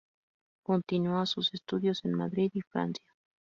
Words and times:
Continúa 0.63 1.27
sus 1.27 1.53
estudios 1.53 2.03
en 2.05 2.15
Madrid 2.15 2.49
y 2.55 2.61
Francia. 2.61 3.05